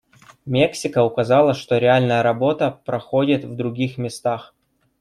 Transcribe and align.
Мексика 0.47 1.03
указала, 1.03 1.53
что 1.53 1.77
реальная 1.77 2.23
работа 2.23 2.71
проходит 2.71 3.43
в 3.43 3.55
других 3.55 3.99
местах. 3.99 4.55